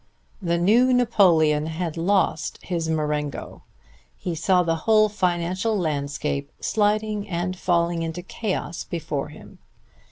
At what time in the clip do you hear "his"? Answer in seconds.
2.63-2.89